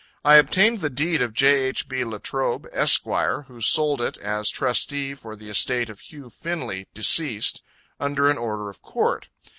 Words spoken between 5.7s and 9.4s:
of Hugh Finley, deceased, under an order of Court.